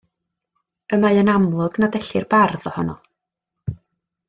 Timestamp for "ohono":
2.73-2.97